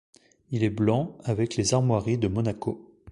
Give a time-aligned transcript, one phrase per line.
[0.49, 2.91] Il est blanc avec les armoiries de Monaco.